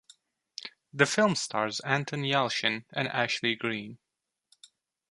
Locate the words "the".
0.95-1.05